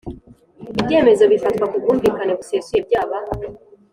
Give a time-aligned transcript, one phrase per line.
[0.79, 3.17] Ibyemezo bifatwa ku bwumvikane busesuye byaba